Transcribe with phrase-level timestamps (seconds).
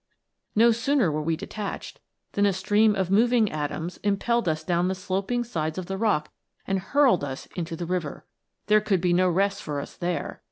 [0.55, 1.99] "No sooner were we detached,
[2.31, 6.31] than a stream of moving atoms impelled us down the sloping sides of the rock
[6.65, 8.25] and hurled us into the river.
[8.65, 10.39] There could be no rest for us there.